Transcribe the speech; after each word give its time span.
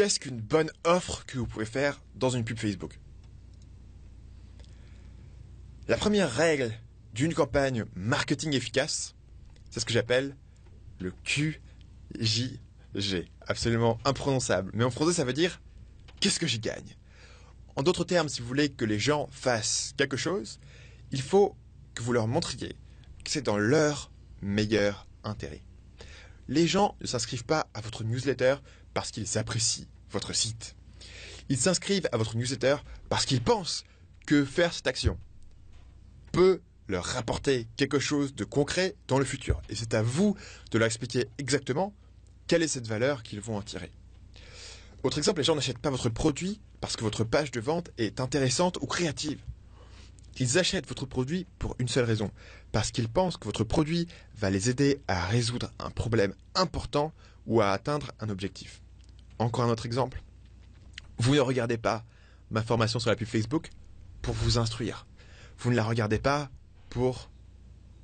qu'est-ce 0.00 0.18
qu'une 0.18 0.40
bonne 0.40 0.70
offre 0.84 1.26
que 1.26 1.36
vous 1.36 1.46
pouvez 1.46 1.66
faire 1.66 2.00
dans 2.14 2.30
une 2.30 2.42
pub 2.42 2.58
Facebook? 2.58 2.98
La 5.88 5.98
première 5.98 6.32
règle 6.32 6.72
d'une 7.12 7.34
campagne 7.34 7.84
marketing 7.94 8.54
efficace, 8.54 9.14
c'est 9.70 9.78
ce 9.78 9.84
que 9.84 9.92
j'appelle 9.92 10.34
le 11.00 11.12
QJG. 11.24 12.60
Absolument 13.46 13.98
imprononçable. 14.06 14.70
Mais 14.72 14.84
en 14.84 14.90
français, 14.90 15.12
ça 15.12 15.26
veut 15.26 15.34
dire 15.34 15.60
qu'est-ce 16.20 16.40
que 16.40 16.46
j'y 16.46 16.60
gagne? 16.60 16.96
En 17.76 17.82
d'autres 17.82 18.04
termes, 18.04 18.30
si 18.30 18.40
vous 18.40 18.48
voulez 18.48 18.70
que 18.70 18.86
les 18.86 18.98
gens 18.98 19.28
fassent 19.30 19.92
quelque 19.98 20.16
chose, 20.16 20.60
il 21.12 21.20
faut 21.20 21.54
que 21.92 22.02
vous 22.02 22.14
leur 22.14 22.26
montriez 22.26 22.74
que 23.22 23.30
c'est 23.30 23.42
dans 23.42 23.58
leur 23.58 24.10
meilleur 24.40 25.06
intérêt. 25.24 25.60
Les 26.48 26.66
gens 26.66 26.96
ne 27.02 27.06
s'inscrivent 27.06 27.44
pas 27.44 27.68
à 27.74 27.82
votre 27.82 28.02
newsletter 28.02 28.56
parce 28.94 29.10
qu'ils 29.10 29.38
apprécient 29.38 29.86
votre 30.10 30.32
site. 30.32 30.74
Ils 31.48 31.58
s'inscrivent 31.58 32.08
à 32.12 32.16
votre 32.16 32.36
newsletter 32.36 32.76
parce 33.08 33.26
qu'ils 33.26 33.42
pensent 33.42 33.84
que 34.26 34.44
faire 34.44 34.72
cette 34.72 34.86
action 34.86 35.18
peut 36.32 36.60
leur 36.88 37.04
rapporter 37.04 37.66
quelque 37.76 37.98
chose 37.98 38.34
de 38.34 38.44
concret 38.44 38.94
dans 39.08 39.18
le 39.18 39.24
futur. 39.24 39.60
Et 39.68 39.74
c'est 39.74 39.94
à 39.94 40.02
vous 40.02 40.36
de 40.70 40.78
leur 40.78 40.86
expliquer 40.86 41.26
exactement 41.38 41.94
quelle 42.46 42.62
est 42.62 42.68
cette 42.68 42.86
valeur 42.86 43.22
qu'ils 43.22 43.40
vont 43.40 43.56
en 43.56 43.62
tirer. 43.62 43.90
Autre 45.02 45.18
exemple, 45.18 45.38
les 45.38 45.44
gens 45.44 45.54
n'achètent 45.54 45.78
pas 45.78 45.90
votre 45.90 46.08
produit 46.08 46.60
parce 46.80 46.96
que 46.96 47.04
votre 47.04 47.24
page 47.24 47.50
de 47.50 47.60
vente 47.60 47.90
est 47.98 48.20
intéressante 48.20 48.78
ou 48.80 48.86
créative. 48.86 49.40
Ils 50.38 50.58
achètent 50.58 50.88
votre 50.88 51.06
produit 51.06 51.46
pour 51.58 51.74
une 51.78 51.88
seule 51.88 52.04
raison, 52.04 52.30
parce 52.72 52.90
qu'ils 52.90 53.08
pensent 53.08 53.36
que 53.36 53.44
votre 53.44 53.64
produit 53.64 54.06
va 54.38 54.50
les 54.50 54.70
aider 54.70 55.00
à 55.08 55.26
résoudre 55.26 55.72
un 55.78 55.90
problème 55.90 56.34
important 56.54 57.12
ou 57.50 57.60
à 57.60 57.72
atteindre 57.72 58.12
un 58.20 58.30
objectif. 58.30 58.80
Encore 59.38 59.64
un 59.64 59.68
autre 59.68 59.84
exemple. 59.84 60.22
Vous 61.18 61.34
ne 61.34 61.40
regardez 61.40 61.76
pas 61.76 62.04
ma 62.50 62.62
formation 62.62 63.00
sur 63.00 63.10
la 63.10 63.16
pub 63.16 63.26
Facebook 63.26 63.70
pour 64.22 64.34
vous 64.34 64.56
instruire. 64.56 65.06
Vous 65.58 65.70
ne 65.70 65.76
la 65.76 65.82
regardez 65.82 66.20
pas 66.20 66.48
pour 66.88 67.28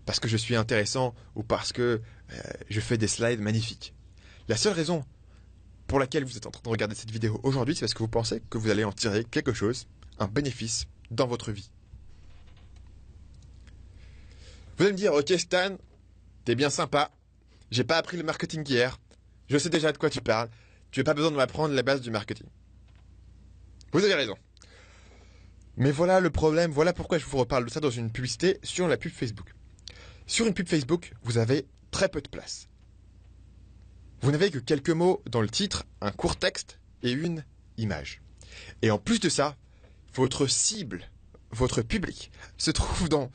parce 0.04 0.20
que 0.20 0.28
je 0.28 0.36
suis 0.36 0.56
intéressant 0.56 1.14
ou 1.36 1.44
parce 1.44 1.72
que 1.72 2.02
euh, 2.32 2.40
je 2.68 2.80
fais 2.80 2.98
des 2.98 3.06
slides 3.06 3.40
magnifiques. 3.40 3.94
La 4.48 4.56
seule 4.56 4.72
raison 4.72 5.04
pour 5.86 6.00
laquelle 6.00 6.24
vous 6.24 6.36
êtes 6.36 6.46
en 6.46 6.50
train 6.50 6.62
de 6.62 6.68
regarder 6.68 6.96
cette 6.96 7.12
vidéo 7.12 7.40
aujourd'hui, 7.44 7.76
c'est 7.76 7.80
parce 7.80 7.94
que 7.94 8.00
vous 8.00 8.08
pensez 8.08 8.42
que 8.50 8.58
vous 8.58 8.70
allez 8.70 8.84
en 8.84 8.92
tirer 8.92 9.24
quelque 9.24 9.52
chose, 9.52 9.86
un 10.18 10.26
bénéfice 10.26 10.86
dans 11.12 11.28
votre 11.28 11.52
vie. 11.52 11.70
Vous 14.76 14.84
allez 14.84 14.92
me 14.92 14.98
dire, 14.98 15.14
ok 15.14 15.32
Stan, 15.38 15.76
t'es 16.44 16.56
bien 16.56 16.70
sympa, 16.70 17.12
j'ai 17.70 17.84
pas 17.84 17.96
appris 17.96 18.16
le 18.16 18.24
marketing 18.24 18.68
hier, 18.68 18.98
je 19.48 19.58
sais 19.58 19.70
déjà 19.70 19.92
de 19.92 19.98
quoi 19.98 20.10
tu 20.10 20.20
parles, 20.20 20.48
tu 20.90 21.00
n'as 21.00 21.04
pas 21.04 21.14
besoin 21.14 21.30
de 21.30 21.36
m'apprendre 21.36 21.74
la 21.74 21.82
base 21.82 22.00
du 22.00 22.10
marketing. 22.10 22.46
Vous 23.92 24.04
avez 24.04 24.14
raison. 24.14 24.36
Mais 25.76 25.90
voilà 25.90 26.20
le 26.20 26.30
problème, 26.30 26.70
voilà 26.70 26.92
pourquoi 26.92 27.18
je 27.18 27.26
vous 27.26 27.38
reparle 27.38 27.66
de 27.66 27.70
ça 27.70 27.80
dans 27.80 27.90
une 27.90 28.10
publicité 28.10 28.58
sur 28.62 28.88
la 28.88 28.96
pub 28.96 29.12
Facebook. 29.12 29.54
Sur 30.26 30.46
une 30.46 30.54
pub 30.54 30.68
Facebook, 30.68 31.12
vous 31.22 31.38
avez 31.38 31.66
très 31.90 32.08
peu 32.08 32.20
de 32.20 32.28
place. 32.28 32.68
Vous 34.22 34.30
n'avez 34.30 34.50
que 34.50 34.58
quelques 34.58 34.90
mots 34.90 35.22
dans 35.30 35.42
le 35.42 35.48
titre, 35.48 35.84
un 36.00 36.10
court 36.10 36.36
texte 36.36 36.80
et 37.02 37.12
une 37.12 37.44
image. 37.76 38.22
Et 38.82 38.90
en 38.90 38.98
plus 38.98 39.20
de 39.20 39.28
ça, 39.28 39.56
votre 40.14 40.46
cible, 40.46 41.10
votre 41.50 41.82
public, 41.82 42.30
se 42.56 42.70
trouve 42.70 43.08
dans 43.08 43.30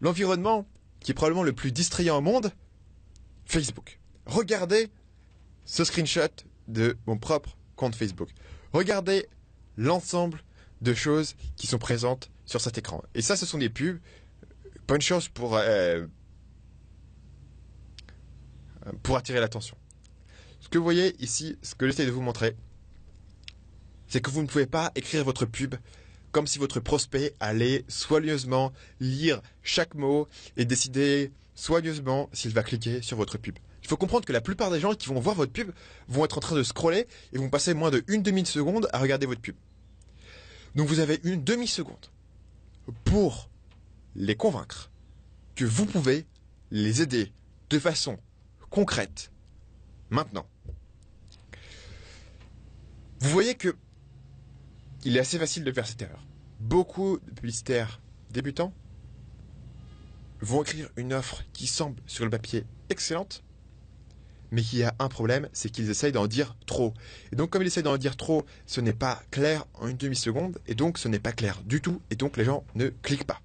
l'environnement 0.00 0.66
qui 1.00 1.10
est 1.10 1.14
probablement 1.14 1.42
le 1.42 1.52
plus 1.52 1.72
distrayant 1.72 2.18
au 2.18 2.20
monde, 2.20 2.52
Facebook. 3.44 3.98
Regardez 4.26 4.88
ce 5.64 5.84
screenshot 5.84 6.28
de 6.68 6.96
mon 7.06 7.16
propre 7.18 7.56
compte 7.76 7.94
Facebook. 7.94 8.30
Regardez 8.72 9.26
l'ensemble 9.76 10.42
de 10.80 10.94
choses 10.94 11.34
qui 11.56 11.66
sont 11.66 11.78
présentes 11.78 12.30
sur 12.46 12.60
cet 12.60 12.78
écran. 12.78 13.02
Et 13.14 13.22
ça, 13.22 13.36
ce 13.36 13.46
sont 13.46 13.58
des 13.58 13.68
pubs. 13.68 13.98
Bonne 14.88 15.00
chose 15.00 15.28
pour, 15.28 15.56
euh, 15.56 16.06
pour 19.02 19.16
attirer 19.16 19.40
l'attention. 19.40 19.76
Ce 20.60 20.68
que 20.68 20.78
vous 20.78 20.84
voyez 20.84 21.14
ici, 21.22 21.56
ce 21.62 21.74
que 21.74 21.86
j'essaie 21.86 22.06
de 22.06 22.10
vous 22.10 22.22
montrer, 22.22 22.56
c'est 24.08 24.20
que 24.20 24.30
vous 24.30 24.42
ne 24.42 24.46
pouvez 24.46 24.66
pas 24.66 24.90
écrire 24.94 25.24
votre 25.24 25.46
pub 25.46 25.74
comme 26.32 26.46
si 26.46 26.58
votre 26.58 26.80
prospect 26.80 27.34
allait 27.40 27.84
soigneusement 27.88 28.72
lire 29.00 29.40
chaque 29.62 29.94
mot 29.94 30.28
et 30.56 30.64
décider 30.64 31.30
soigneusement 31.54 32.30
s'il 32.32 32.52
va 32.52 32.62
cliquer 32.62 33.02
sur 33.02 33.18
votre 33.18 33.38
pub. 33.38 33.58
Il 33.82 33.88
faut 33.88 33.96
comprendre 33.96 34.24
que 34.24 34.32
la 34.32 34.40
plupart 34.40 34.70
des 34.70 34.80
gens 34.80 34.94
qui 34.94 35.08
vont 35.08 35.18
voir 35.20 35.34
votre 35.34 35.52
pub 35.52 35.72
vont 36.08 36.24
être 36.24 36.38
en 36.38 36.40
train 36.40 36.56
de 36.56 36.62
scroller 36.62 37.08
et 37.32 37.38
vont 37.38 37.50
passer 37.50 37.74
moins 37.74 37.90
de 37.90 38.04
une 38.06 38.22
demi-seconde 38.22 38.88
à 38.92 38.98
regarder 38.98 39.26
votre 39.26 39.40
pub. 39.40 39.56
Donc 40.74 40.88
vous 40.88 41.00
avez 41.00 41.20
une 41.24 41.42
demi-seconde 41.42 42.06
pour 43.04 43.50
les 44.14 44.36
convaincre 44.36 44.90
que 45.54 45.64
vous 45.64 45.86
pouvez 45.86 46.26
les 46.70 47.02
aider 47.02 47.32
de 47.70 47.78
façon 47.78 48.18
concrète 48.70 49.30
maintenant. 50.10 50.46
Vous 53.20 53.30
voyez 53.30 53.54
que 53.54 53.76
il 55.04 55.16
est 55.16 55.20
assez 55.20 55.38
facile 55.38 55.64
de 55.64 55.72
faire 55.72 55.86
cette 55.86 56.02
erreur. 56.02 56.24
Beaucoup 56.60 57.18
de 57.18 57.30
publicitaires 57.32 58.00
débutants 58.30 58.72
vont 60.40 60.62
écrire 60.62 60.88
une 60.96 61.12
offre 61.12 61.44
qui 61.52 61.66
semble 61.66 62.00
sur 62.06 62.24
le 62.24 62.30
papier 62.30 62.64
excellente, 62.88 63.42
mais 64.52 64.62
qui 64.62 64.84
a 64.84 64.94
un 65.00 65.08
problème, 65.08 65.48
c'est 65.52 65.70
qu'ils 65.70 65.90
essayent 65.90 66.12
d'en 66.12 66.28
dire 66.28 66.54
trop. 66.66 66.94
Et 67.32 67.36
donc 67.36 67.50
comme 67.50 67.62
ils 67.62 67.66
essayent 67.66 67.82
d'en 67.82 67.96
dire 67.96 68.16
trop, 68.16 68.44
ce 68.66 68.80
n'est 68.80 68.92
pas 68.92 69.20
clair 69.32 69.64
en 69.74 69.88
une 69.88 69.96
demi-seconde, 69.96 70.60
et 70.68 70.74
donc 70.74 70.98
ce 70.98 71.08
n'est 71.08 71.18
pas 71.18 71.32
clair 71.32 71.60
du 71.64 71.80
tout, 71.80 72.00
et 72.10 72.14
donc 72.14 72.36
les 72.36 72.44
gens 72.44 72.64
ne 72.74 72.88
cliquent 72.88 73.26
pas. 73.26 73.40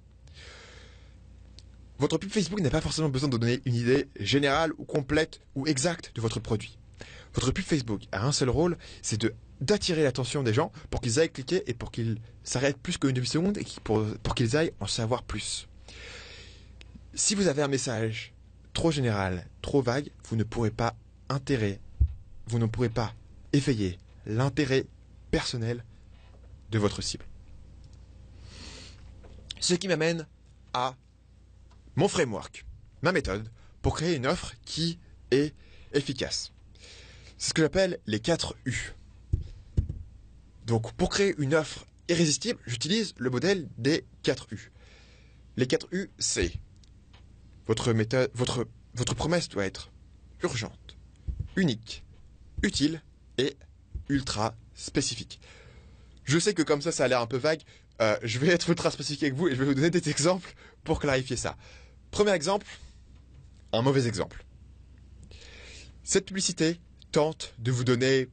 Votre 1.98 2.18
pub 2.18 2.30
Facebook 2.30 2.60
n'a 2.60 2.70
pas 2.70 2.80
forcément 2.80 3.08
besoin 3.08 3.28
de 3.28 3.36
donner 3.36 3.60
une 3.64 3.74
idée 3.74 4.08
générale 4.20 4.72
ou 4.78 4.84
complète 4.84 5.40
ou 5.56 5.66
exacte 5.66 6.12
de 6.14 6.20
votre 6.20 6.38
produit. 6.38 6.78
Votre 7.34 7.50
pub 7.50 7.64
Facebook 7.64 8.02
a 8.12 8.24
un 8.24 8.32
seul 8.32 8.50
rôle, 8.50 8.78
c'est 9.02 9.20
de 9.20 9.34
d'attirer 9.60 10.04
l'attention 10.04 10.44
des 10.44 10.54
gens 10.54 10.70
pour 10.88 11.00
qu'ils 11.00 11.18
aillent 11.18 11.32
cliquer 11.32 11.64
et 11.66 11.74
pour 11.74 11.90
qu'ils 11.90 12.18
s'arrêtent 12.44 12.78
plus 12.78 12.96
qu'une 12.96 13.10
demi-seconde 13.10 13.58
et 13.58 13.66
pour 13.82 14.34
qu'ils 14.36 14.56
aillent 14.56 14.72
en 14.78 14.86
savoir 14.86 15.24
plus. 15.24 15.66
Si 17.14 17.34
vous 17.34 17.48
avez 17.48 17.62
un 17.62 17.68
message 17.68 18.34
trop 18.78 18.92
général, 18.92 19.44
trop 19.60 19.82
vague, 19.82 20.08
vous 20.28 20.36
ne 20.36 20.44
pourrez 20.44 20.70
pas 20.70 20.94
intérêt, 21.28 21.80
vous 22.46 22.60
ne 22.60 22.66
pourrez 22.66 22.88
pas 22.88 23.12
éveiller 23.52 23.98
l'intérêt 24.24 24.86
personnel 25.32 25.82
de 26.70 26.78
votre 26.78 27.02
cible. 27.02 27.24
Ce 29.58 29.74
qui 29.74 29.88
m'amène 29.88 30.28
à 30.74 30.94
mon 31.96 32.06
framework, 32.06 32.64
ma 33.02 33.10
méthode 33.10 33.50
pour 33.82 33.96
créer 33.96 34.14
une 34.14 34.28
offre 34.28 34.54
qui 34.64 35.00
est 35.32 35.56
efficace. 35.92 36.52
C'est 37.36 37.48
ce 37.48 37.54
que 37.54 37.62
j'appelle 37.62 37.98
les 38.06 38.20
4 38.20 38.54
U. 38.64 38.92
Donc 40.66 40.92
pour 40.92 41.08
créer 41.08 41.34
une 41.38 41.56
offre 41.56 41.84
irrésistible, 42.08 42.60
j'utilise 42.64 43.14
le 43.18 43.28
modèle 43.28 43.68
des 43.76 44.04
4 44.22 44.52
U. 44.52 44.70
Les 45.56 45.66
4 45.66 45.88
U, 45.90 46.10
c'est 46.20 46.52
votre 47.68 47.92
méthode, 47.92 48.30
votre, 48.34 48.64
promesse 49.14 49.48
doit 49.48 49.66
être 49.66 49.92
urgente, 50.42 50.96
unique, 51.54 52.02
utile 52.62 53.02
et 53.36 53.56
ultra 54.08 54.56
spécifique. 54.74 55.38
Je 56.24 56.38
sais 56.38 56.54
que 56.54 56.62
comme 56.62 56.82
ça, 56.82 56.90
ça 56.92 57.04
a 57.04 57.08
l'air 57.08 57.20
un 57.20 57.26
peu 57.26 57.36
vague. 57.36 57.60
Euh, 58.00 58.16
je 58.22 58.38
vais 58.38 58.48
être 58.48 58.68
ultra 58.70 58.90
spécifique 58.90 59.22
avec 59.22 59.34
vous 59.34 59.48
et 59.48 59.54
je 59.54 59.60
vais 59.60 59.66
vous 59.66 59.74
donner 59.74 59.90
des 59.90 60.08
exemples 60.08 60.54
pour 60.82 60.98
clarifier 60.98 61.36
ça. 61.36 61.56
Premier 62.10 62.32
exemple, 62.32 62.66
un 63.72 63.82
mauvais 63.82 64.06
exemple. 64.06 64.44
Cette 66.04 66.26
publicité 66.26 66.80
tente 67.12 67.54
de 67.58 67.70
vous 67.70 67.84
donner 67.84 68.28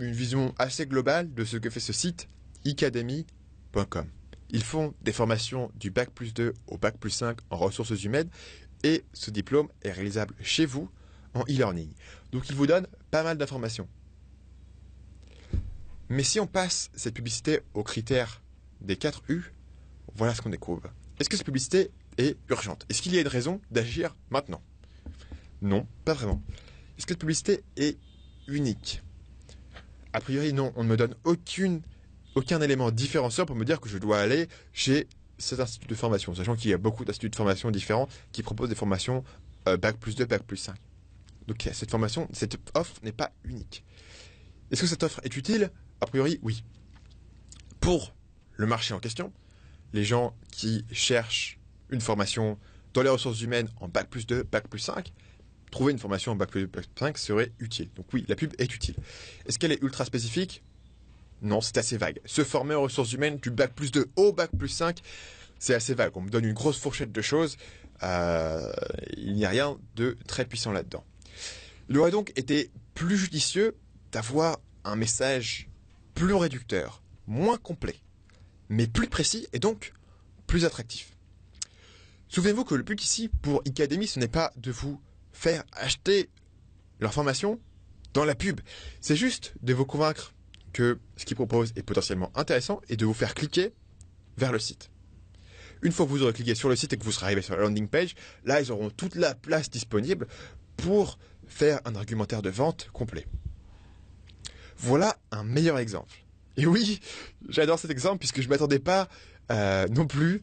une 0.00 0.12
vision 0.12 0.54
assez 0.58 0.86
globale 0.86 1.32
de 1.32 1.44
ce 1.44 1.56
que 1.56 1.70
fait 1.70 1.80
ce 1.80 1.94
site, 1.94 2.28
icademy.com. 2.64 4.10
Ils 4.50 4.62
font 4.62 4.94
des 5.02 5.12
formations 5.12 5.70
du 5.74 5.90
bac 5.90 6.10
plus 6.10 6.34
2 6.34 6.52
au 6.66 6.78
bac 6.78 6.98
plus 6.98 7.10
5 7.10 7.38
en 7.50 7.56
ressources 7.56 8.04
humaines 8.04 8.28
et 8.86 9.04
ce 9.12 9.32
diplôme 9.32 9.68
est 9.82 9.90
réalisable 9.90 10.32
chez 10.40 10.64
vous 10.64 10.88
en 11.34 11.40
e-learning. 11.42 11.92
Donc 12.30 12.48
ils 12.48 12.54
vous 12.54 12.68
donnent 12.68 12.86
pas 13.10 13.24
mal 13.24 13.36
d'informations. 13.36 13.88
Mais 16.08 16.22
si 16.22 16.38
on 16.38 16.46
passe 16.46 16.88
cette 16.94 17.14
publicité 17.14 17.62
aux 17.74 17.82
critères 17.82 18.42
des 18.80 18.96
4 18.96 19.24
U, 19.28 19.52
voilà 20.14 20.36
ce 20.36 20.40
qu'on 20.40 20.50
découvre. 20.50 20.88
Est-ce 21.18 21.28
que 21.28 21.36
cette 21.36 21.46
publicité 21.46 21.90
est 22.16 22.38
urgente? 22.48 22.86
Est-ce 22.88 23.02
qu'il 23.02 23.12
y 23.12 23.18
a 23.18 23.22
une 23.22 23.26
raison 23.26 23.60
d'agir 23.72 24.14
maintenant? 24.30 24.62
Non, 25.62 25.88
pas 26.04 26.14
vraiment. 26.14 26.40
Est-ce 26.96 27.06
que 27.06 27.12
cette 27.12 27.18
publicité 27.18 27.64
est 27.76 27.98
unique? 28.46 29.02
A 30.12 30.20
priori, 30.20 30.52
non. 30.52 30.72
On 30.76 30.84
ne 30.84 30.88
me 30.88 30.96
donne 30.96 31.16
aucun 31.24 32.60
élément 32.60 32.92
différenciant 32.92 33.46
pour 33.46 33.56
me 33.56 33.64
dire 33.64 33.80
que 33.80 33.88
je 33.88 33.98
dois 33.98 34.20
aller 34.20 34.46
chez 34.72 35.08
cet 35.38 35.60
institut 35.60 35.86
de 35.86 35.94
formation, 35.94 36.34
sachant 36.34 36.56
qu'il 36.56 36.70
y 36.70 36.74
a 36.74 36.78
beaucoup 36.78 37.04
d'instituts 37.04 37.30
de 37.30 37.36
formation 37.36 37.70
différents 37.70 38.08
qui 38.32 38.42
proposent 38.42 38.68
des 38.68 38.74
formations 38.74 39.24
euh, 39.68 39.76
Bac 39.76 39.96
plus 39.98 40.14
2, 40.14 40.24
Bac 40.24 40.42
plus 40.42 40.56
5. 40.56 40.76
Donc 41.46 41.68
cette 41.72 41.90
formation, 41.90 42.28
cette 42.32 42.56
offre 42.74 42.94
n'est 43.02 43.12
pas 43.12 43.32
unique. 43.44 43.84
Est-ce 44.70 44.80
que 44.80 44.86
cette 44.86 45.02
offre 45.02 45.20
est 45.22 45.36
utile? 45.36 45.70
A 46.00 46.06
priori, 46.06 46.38
oui. 46.42 46.64
Pour 47.80 48.14
le 48.56 48.66
marché 48.66 48.94
en 48.94 48.98
question, 48.98 49.32
les 49.92 50.04
gens 50.04 50.34
qui 50.50 50.84
cherchent 50.90 51.58
une 51.90 52.00
formation 52.00 52.58
dans 52.94 53.02
les 53.02 53.08
ressources 53.08 53.40
humaines 53.42 53.68
en 53.80 53.88
Bac 53.88 54.08
plus 54.08 54.26
2, 54.26 54.42
Bac 54.44 54.68
plus 54.68 54.80
5, 54.80 55.12
trouver 55.70 55.92
une 55.92 55.98
formation 55.98 56.32
en 56.32 56.36
Bac 56.36 56.50
plus 56.50 56.62
2, 56.62 56.66
Bac 56.66 56.86
plus 56.86 56.98
5 56.98 57.18
serait 57.18 57.52
utile. 57.60 57.90
Donc 57.94 58.06
oui, 58.12 58.24
la 58.28 58.34
pub 58.34 58.52
est 58.58 58.74
utile. 58.74 58.96
Est-ce 59.46 59.58
qu'elle 59.58 59.72
est 59.72 59.82
ultra 59.82 60.04
spécifique? 60.04 60.64
Non, 61.42 61.60
c'est 61.60 61.76
assez 61.78 61.96
vague. 61.96 62.20
Se 62.24 62.44
former 62.44 62.74
aux 62.74 62.82
ressources 62.82 63.12
humaines 63.12 63.36
du 63.36 63.50
Bac 63.50 63.74
plus 63.74 63.90
2 63.90 64.06
au 64.16 64.32
Bac 64.32 64.50
plus 64.56 64.68
5, 64.68 65.00
c'est 65.58 65.74
assez 65.74 65.94
vague. 65.94 66.16
On 66.16 66.22
me 66.22 66.30
donne 66.30 66.44
une 66.44 66.54
grosse 66.54 66.78
fourchette 66.78 67.12
de 67.12 67.22
choses. 67.22 67.56
Euh, 68.02 68.72
il 69.16 69.34
n'y 69.34 69.44
a 69.44 69.50
rien 69.50 69.78
de 69.96 70.16
très 70.26 70.44
puissant 70.44 70.72
là-dedans. 70.72 71.04
Il 71.88 71.98
aurait 71.98 72.10
donc 72.10 72.32
été 72.36 72.70
plus 72.94 73.16
judicieux 73.16 73.76
d'avoir 74.12 74.58
un 74.84 74.96
message 74.96 75.68
plus 76.14 76.34
réducteur, 76.34 77.02
moins 77.26 77.58
complet, 77.58 77.96
mais 78.68 78.86
plus 78.86 79.08
précis 79.08 79.46
et 79.52 79.58
donc 79.58 79.92
plus 80.46 80.64
attractif. 80.64 81.12
Souvenez-vous 82.28 82.64
que 82.64 82.74
le 82.74 82.82
but 82.82 83.02
ici 83.02 83.28
pour 83.42 83.62
Academy, 83.66 84.06
ce 84.06 84.18
n'est 84.18 84.28
pas 84.28 84.52
de 84.56 84.70
vous 84.70 85.00
faire 85.32 85.62
acheter 85.72 86.28
leur 86.98 87.12
formation 87.12 87.60
dans 88.14 88.24
la 88.24 88.34
pub. 88.34 88.60
C'est 89.00 89.16
juste 89.16 89.54
de 89.62 89.74
vous 89.74 89.84
convaincre 89.84 90.34
que 90.76 90.98
ce 91.16 91.24
qu'ils 91.24 91.36
proposent 91.36 91.72
est 91.76 91.82
potentiellement 91.82 92.30
intéressant 92.34 92.82
et 92.90 92.98
de 92.98 93.06
vous 93.06 93.14
faire 93.14 93.34
cliquer 93.34 93.72
vers 94.36 94.52
le 94.52 94.58
site. 94.58 94.90
Une 95.80 95.90
fois 95.90 96.04
que 96.04 96.10
vous 96.10 96.22
aurez 96.22 96.34
cliqué 96.34 96.54
sur 96.54 96.68
le 96.68 96.76
site 96.76 96.92
et 96.92 96.98
que 96.98 97.04
vous 97.04 97.12
serez 97.12 97.24
arrivé 97.24 97.40
sur 97.40 97.56
la 97.56 97.62
landing 97.62 97.88
page, 97.88 98.14
là, 98.44 98.60
ils 98.60 98.70
auront 98.70 98.90
toute 98.90 99.14
la 99.14 99.34
place 99.34 99.70
disponible 99.70 100.26
pour 100.76 101.18
faire 101.46 101.80
un 101.86 101.94
argumentaire 101.94 102.42
de 102.42 102.50
vente 102.50 102.90
complet. 102.92 103.26
Voilà 104.76 105.16
un 105.30 105.44
meilleur 105.44 105.78
exemple. 105.78 106.12
Et 106.58 106.66
oui, 106.66 107.00
j'adore 107.48 107.78
cet 107.78 107.90
exemple 107.90 108.18
puisque 108.18 108.42
je 108.42 108.46
ne 108.46 108.50
m'attendais 108.50 108.78
pas 108.78 109.08
euh, 109.50 109.88
non 109.88 110.06
plus 110.06 110.42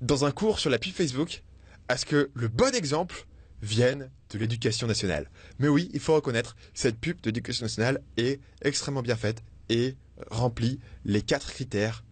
dans 0.00 0.24
un 0.24 0.30
cours 0.30 0.60
sur 0.60 0.70
la 0.70 0.78
pub 0.78 0.92
Facebook 0.92 1.42
à 1.88 1.96
ce 1.96 2.06
que 2.06 2.30
le 2.34 2.46
bon 2.46 2.72
exemple 2.72 3.26
vienne 3.62 4.10
de 4.30 4.38
l'éducation 4.38 4.86
nationale. 4.86 5.28
Mais 5.58 5.66
oui, 5.66 5.90
il 5.92 5.98
faut 5.98 6.14
reconnaître, 6.14 6.54
cette 6.72 7.00
pub 7.00 7.20
de 7.22 7.30
l'éducation 7.30 7.64
nationale 7.64 8.00
est 8.16 8.40
extrêmement 8.62 9.02
bien 9.02 9.16
faite 9.16 9.42
et 9.68 9.96
remplit 10.30 10.80
les 11.04 11.22
quatre 11.22 11.52
critères, 11.52 12.04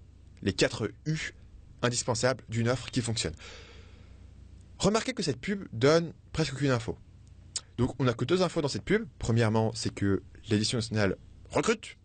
les 0.43 0.53
quatre 0.53 0.91
U 1.07 1.35
indispensables 1.83 2.45
d'une 2.49 2.69
offre 2.69 2.91
qui 2.91 3.01
fonctionne. 3.01 3.35
Remarquez 4.79 5.13
que 5.13 5.23
cette 5.23 5.41
pub 5.41 5.67
donne 5.73 6.13
presque 6.33 6.55
aucune 6.55 6.71
info. 6.71 6.99
Donc 7.79 7.95
on 7.99 8.05
n'a 8.05 8.15
que 8.15 8.25
deux 8.25 8.43
infos 8.43 8.61
dans 8.61 8.69
cette 8.69 8.85
pub. 8.85 9.07
Premièrement, 9.19 9.73
c'est 9.75 9.93
que 9.93 10.23
l'édition 10.49 10.79
nationale 10.79 11.17
recrute. 11.51 11.97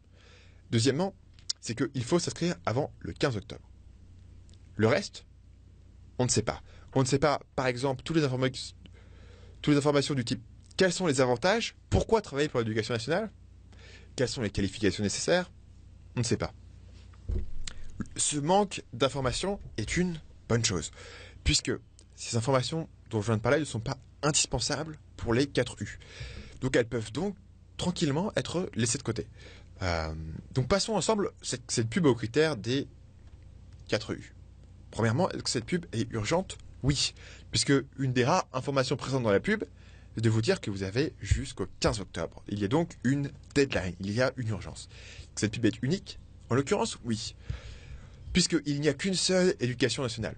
Deuxièmement, 0.72 1.14
c'est 1.62 1.76
qu'il 1.76 2.04
faut 2.04 2.20
s'inscrire 2.20 2.56
avant 2.66 2.94
le 3.00 3.14
15 3.14 3.38
octobre. 3.38 3.68
Le 4.76 4.88
reste, 4.88 5.26
on 6.18 6.26
ne 6.26 6.30
sait 6.30 6.42
pas. 6.42 6.62
On 6.94 7.02
ne 7.02 7.06
sait 7.06 7.20
pas, 7.20 7.40
par 7.56 7.68
exemple, 7.68 8.04
toutes 8.04 8.18
les, 8.18 8.28
toutes 9.62 9.74
les 9.74 9.78
informations 9.78 10.14
du 10.14 10.26
type 10.26 10.42
quels 10.80 10.94
sont 10.94 11.08
les 11.08 11.20
avantages, 11.20 11.76
pourquoi 11.90 12.22
travailler 12.22 12.48
pour 12.48 12.62
l'éducation 12.62 12.94
nationale, 12.94 13.30
quelles 14.20 14.28
sont 14.28 14.42
les 14.42 14.50
qualifications 14.50 15.02
nécessaires, 15.02 15.50
on 16.18 16.20
ne 16.20 16.26
sait 16.26 16.36
pas. 16.36 16.52
Ce 18.18 18.36
manque 18.36 18.84
d'informations 18.92 19.62
est 19.78 19.96
une 19.96 20.20
bonne 20.50 20.66
chose, 20.66 20.92
puisque 21.46 21.72
ces 22.18 22.36
informations 22.36 22.90
dont 23.12 23.22
je 23.22 23.28
viens 23.28 23.38
de 23.38 23.42
parler 23.42 23.62
ne 23.62 23.64
sont 23.64 23.80
pas 23.80 23.98
indispensables 24.22 25.00
pour 25.16 25.34
les 25.34 25.48
4 25.48 25.82
U. 25.84 26.00
Donc 26.60 26.76
elles 26.76 26.86
peuvent 26.86 27.14
donc 27.14 27.34
tranquillement 27.78 28.34
être 28.36 28.70
laissées 28.76 28.98
de 28.98 29.04
côté. 29.04 29.26
Euh, 29.84 30.14
donc 30.52 30.68
passons 30.68 30.96
ensemble 30.96 31.32
cette, 31.42 31.72
cette 31.72 31.88
pub 31.90 32.06
aux 32.06 32.14
critères 32.14 32.58
des 32.58 32.90
4 33.88 34.12
U. 34.16 34.34
Premièrement, 34.92 35.30
est-ce 35.30 35.44
que 35.44 35.50
cette 35.50 35.66
pub 35.66 35.86
est 35.94 36.12
urgente? 36.12 36.58
Oui, 36.84 37.14
puisque 37.52 37.72
une 37.98 38.12
des 38.12 38.26
rares 38.26 38.50
informations 38.52 38.98
présentes 38.98 39.24
dans 39.24 39.32
la 39.32 39.40
pub 39.40 39.64
de 40.20 40.30
vous 40.30 40.42
dire 40.42 40.62
que 40.62 40.72
vous 40.72 40.84
avez 40.84 41.14
jusqu'au 41.20 41.68
15 41.80 42.00
octobre. 42.00 42.44
Il 42.48 42.60
y 42.60 42.66
a 42.66 42.68
donc 42.68 42.98
une 43.04 43.32
deadline, 43.56 43.96
il 44.00 44.12
y 44.12 44.22
a 44.22 44.32
une 44.38 44.50
urgence. 44.50 44.90
Cette 45.36 45.54
pub 45.54 45.66
est 45.66 45.82
unique 45.82 46.20
En 46.50 46.56
l'occurrence, 46.56 46.98
oui, 47.04 47.36
puisqu'il 48.34 48.82
n'y 48.82 48.90
a 48.90 48.94
qu'une 48.94 49.14
seule 49.14 49.56
éducation 49.60 50.04
nationale. 50.04 50.36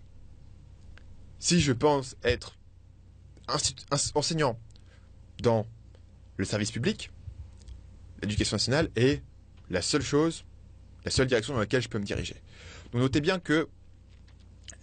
Si 1.39 1.59
je 1.59 1.71
pense 1.71 2.15
être 2.23 2.57
enseignant 4.13 4.59
dans 5.41 5.65
le 6.37 6.45
service 6.45 6.71
public, 6.71 7.11
l'éducation 8.21 8.55
nationale 8.55 8.89
est 8.95 9.23
la 9.69 9.81
seule 9.81 10.03
chose, 10.03 10.45
la 11.03 11.11
seule 11.11 11.27
direction 11.27 11.53
dans 11.53 11.59
laquelle 11.59 11.81
je 11.81 11.89
peux 11.89 11.99
me 11.99 12.05
diriger. 12.05 12.35
Donc 12.91 13.01
notez 13.01 13.21
bien 13.21 13.39
que 13.39 13.67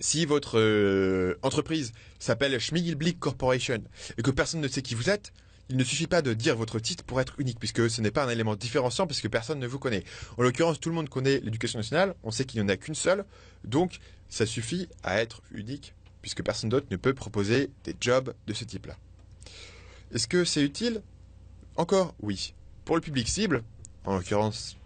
si 0.00 0.26
votre 0.26 0.58
euh, 0.58 1.38
entreprise 1.42 1.92
s'appelle 2.18 2.58
Schmigilblick 2.58 3.18
Corporation 3.18 3.82
et 4.16 4.22
que 4.22 4.30
personne 4.30 4.60
ne 4.60 4.68
sait 4.68 4.82
qui 4.82 4.94
vous 4.94 5.10
êtes, 5.10 5.32
il 5.70 5.76
ne 5.76 5.84
suffit 5.84 6.06
pas 6.06 6.22
de 6.22 6.32
dire 6.32 6.56
votre 6.56 6.78
titre 6.78 7.04
pour 7.04 7.20
être 7.20 7.34
unique, 7.38 7.58
puisque 7.58 7.90
ce 7.90 8.00
n'est 8.00 8.10
pas 8.10 8.24
un 8.24 8.30
élément 8.30 8.56
différenciant, 8.56 9.06
puisque 9.06 9.28
personne 9.28 9.58
ne 9.58 9.66
vous 9.66 9.78
connaît. 9.78 10.04
En 10.38 10.42
l'occurrence, 10.42 10.80
tout 10.80 10.88
le 10.88 10.94
monde 10.94 11.10
connaît 11.10 11.40
l'éducation 11.40 11.78
nationale, 11.78 12.14
on 12.22 12.30
sait 12.30 12.46
qu'il 12.46 12.60
n'y 12.60 12.64
en 12.64 12.70
a 12.70 12.76
qu'une 12.76 12.94
seule, 12.94 13.24
donc 13.64 13.98
ça 14.30 14.46
suffit 14.46 14.88
à 15.02 15.20
être 15.20 15.42
unique, 15.52 15.94
puisque 16.22 16.42
personne 16.42 16.70
d'autre 16.70 16.86
ne 16.90 16.96
peut 16.96 17.12
proposer 17.12 17.70
des 17.84 17.94
jobs 18.00 18.32
de 18.46 18.54
ce 18.54 18.64
type-là. 18.64 18.96
Est-ce 20.14 20.26
que 20.26 20.44
c'est 20.44 20.62
utile? 20.62 21.02
Encore 21.76 22.14
oui. 22.20 22.54
Pour 22.86 22.96
le 22.96 23.02
public 23.02 23.28
cible, 23.28 23.62
en 24.04 24.16
l'occurrence 24.16 24.78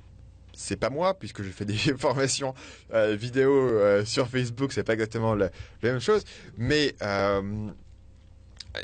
c'est 0.55 0.77
pas 0.77 0.91
moi 0.91 1.19
puisque 1.19 1.43
je 1.43 1.51
fais 1.51 1.65
des 1.65 1.77
formations 1.99 2.55
euh, 2.93 3.15
vidéo 3.15 3.53
euh, 3.53 4.05
sur 4.05 4.29
Facebook, 4.29 4.73
c'est 4.73 4.85
pas 4.85 4.95
exactement 4.95 5.35
la, 5.35 5.51
même 5.83 6.01
chose. 6.01 6.25
Mais 6.57 6.95
euh, 7.03 7.69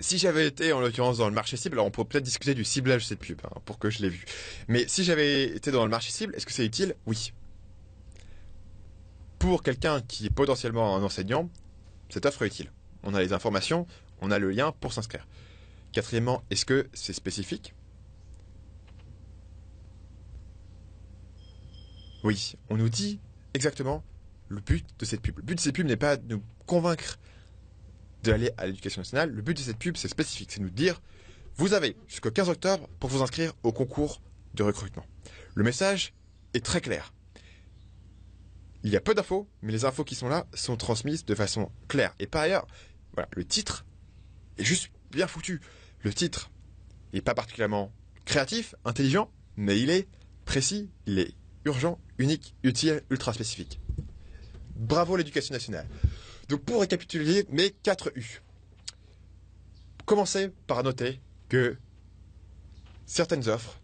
si 0.01 0.19
j'avais 0.19 0.47
été 0.47 0.73
en 0.73 0.81
l'occurrence 0.81 1.19
dans 1.19 1.29
le 1.29 1.35
marché 1.35 1.57
cible, 1.57 1.77
alors 1.77 1.87
on 1.87 1.91
pourrait 1.91 2.09
peut-être 2.09 2.25
discuter 2.25 2.55
du 2.55 2.65
ciblage 2.65 3.03
de 3.03 3.09
cette 3.09 3.21
pub 3.21 3.41
hein, 3.45 3.61
pour 3.65 3.79
que 3.79 3.91
je 3.91 4.01
l'ai 4.03 4.09
vu. 4.09 4.25
Mais 4.69 4.87
si 4.89 5.05
j'avais 5.05 5.45
été 5.45 5.71
dans 5.71 5.85
le 5.85 5.91
marché 5.91 6.11
cible, 6.11 6.35
est-ce 6.35 6.47
que 6.47 6.53
c'est 6.53 6.67
utile? 6.67 6.95
Oui. 7.07 7.33
Pour 9.39 9.63
quelqu'un 9.63 10.01
qui 10.01 10.27
est 10.27 10.31
potentiellement 10.31 10.97
un 10.97 11.03
enseignant, 11.03 11.49
cette 12.09 12.27
offre 12.27 12.43
est 12.43 12.49
utile. 12.49 12.73
On 13.03 13.15
a 13.15 13.21
les 13.21 13.33
informations, 13.33 13.87
on 14.21 14.31
a 14.31 14.39
le 14.39 14.51
lien 14.51 14.73
pour 14.81 14.93
s'inscrire. 14.93 15.27
Quatrièmement, 15.93 16.43
est-ce 16.51 16.65
que 16.65 16.89
c'est 16.93 17.13
spécifique? 17.13 17.75
Oui, 22.25 22.57
on 22.69 22.77
nous 22.77 22.89
dit 22.89 23.21
exactement 23.55 24.05
le 24.49 24.61
but 24.61 24.85
de 24.99 25.05
cette 25.05 25.21
pub. 25.21 25.37
Le 25.37 25.43
but 25.43 25.55
de 25.57 25.61
cette 25.61 25.75
pub 25.75 25.87
n'est 25.87 25.97
pas 25.97 26.17
de 26.17 26.35
nous 26.35 26.43
convaincre 26.67 27.19
d'aller 28.23 28.51
à 28.57 28.67
l'éducation 28.67 29.01
nationale. 29.01 29.31
Le 29.31 29.43
but 29.43 29.57
de 29.57 29.63
cette 29.63 29.79
pub, 29.79 29.97
c'est 29.97 30.09
spécifique. 30.09 30.53
C'est 30.53 30.61
nous 30.61 30.71
dire, 30.71 31.01
vous 31.57 31.75
avez 31.75 31.97
jusqu'au 32.09 32.31
15 32.31 32.49
octobre 32.49 32.89
pour 32.99 33.11
vous 33.11 33.23
inscrire 33.23 33.53
au 33.63 33.73
concours 33.73 34.21
de 34.55 34.63
recrutement. 34.63 35.05
Le 35.55 35.65
message 35.65 36.15
est 36.55 36.65
très 36.65 36.81
clair. 36.81 37.13
Il 38.85 38.91
y 38.91 38.97
a 38.97 39.01
peu 39.01 39.15
d'infos, 39.15 39.49
mais 39.63 39.73
les 39.73 39.85
infos 39.85 40.05
qui 40.05 40.15
sont 40.15 40.29
là 40.29 40.47
sont 40.55 40.77
transmises 40.77 41.25
de 41.25 41.35
façon 41.35 41.71
claire. 41.89 42.15
Et 42.19 42.27
par 42.27 42.43
ailleurs, 42.43 42.67
voilà, 43.13 43.29
le 43.33 43.45
titre 43.45 43.85
est 44.57 44.65
juste 44.65 44.91
bien 45.11 45.27
foutu. 45.27 45.61
Le 46.03 46.13
titre 46.13 46.51
n'est 47.13 47.21
pas 47.21 47.35
particulièrement 47.35 47.93
créatif, 48.25 48.75
intelligent, 48.85 49.31
mais 49.57 49.81
il 49.81 49.91
est 49.91 50.09
précis, 50.45 50.91
il 51.07 51.19
est 51.19 51.35
urgent, 51.65 51.99
unique, 52.19 52.55
utile, 52.63 53.03
ultra 53.11 53.33
spécifique. 53.33 53.81
Bravo 54.77 55.17
l'éducation 55.17 55.53
nationale. 55.53 55.87
Donc 56.49 56.63
pour 56.63 56.81
récapituler 56.81 57.47
mes 57.51 57.71
4 57.71 58.13
U. 58.17 58.41
Commencez 60.07 60.51
par 60.67 60.83
noter 60.83 61.21
que 61.49 61.77
certaines 63.07 63.49
offres 63.49 63.81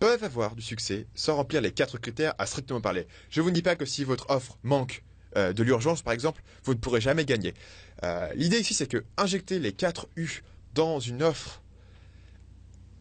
peuvent 0.00 0.24
avoir 0.24 0.54
du 0.54 0.62
succès 0.62 1.06
sans 1.14 1.36
remplir 1.36 1.60
les 1.60 1.72
4 1.72 1.98
critères 1.98 2.34
à 2.38 2.46
strictement 2.46 2.80
parler. 2.80 3.06
Je 3.30 3.40
vous 3.40 3.50
dis 3.50 3.62
pas 3.62 3.76
que 3.76 3.84
si 3.84 4.04
votre 4.04 4.30
offre 4.30 4.58
manque 4.62 5.04
euh, 5.36 5.52
de 5.52 5.62
l'urgence, 5.62 6.02
par 6.02 6.12
exemple, 6.12 6.42
vous 6.64 6.74
ne 6.74 6.78
pourrez 6.78 7.00
jamais 7.00 7.24
gagner. 7.24 7.54
Euh, 8.02 8.28
l'idée 8.34 8.58
ici, 8.58 8.74
c'est 8.74 8.86
que 8.86 9.04
injecter 9.16 9.58
les 9.58 9.72
4 9.72 10.08
U 10.16 10.42
dans 10.74 11.00
une 11.00 11.22
offre 11.22 11.62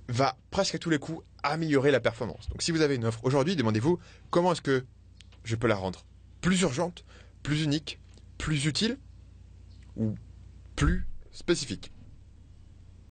va 0.09 0.37
presque 0.51 0.75
à 0.75 0.79
tous 0.79 0.89
les 0.89 0.99
coups 0.99 1.23
améliorer 1.49 1.91
la 1.91 1.99
performance. 1.99 2.49
Donc 2.49 2.61
si 2.61 2.71
vous 2.71 2.81
avez 2.81 2.95
une 2.95 3.05
offre 3.05 3.19
aujourd'hui, 3.23 3.55
demandez-vous 3.55 3.99
comment 4.29 4.51
est-ce 4.51 4.61
que 4.61 4.85
je 5.43 5.55
peux 5.55 5.67
la 5.67 5.75
rendre 5.75 6.05
plus 6.41 6.61
urgente, 6.61 7.05
plus 7.43 7.63
unique, 7.63 7.99
plus 8.37 8.65
utile 8.65 8.97
ou 9.95 10.15
plus 10.75 11.07
spécifique? 11.31 11.91